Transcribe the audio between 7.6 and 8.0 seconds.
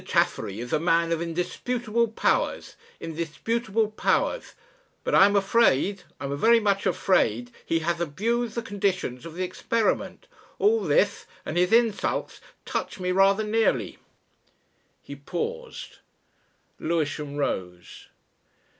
he